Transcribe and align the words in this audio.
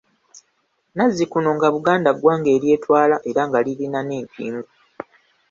Nnazikuno 0.91 1.49
nga 1.55 1.67
Buganda 1.75 2.09
ggwanga 2.13 2.49
eryetwala 2.55 3.15
era 3.29 3.41
nga 3.47 3.59
lirina 3.65 3.99
n’empingu. 4.03 4.69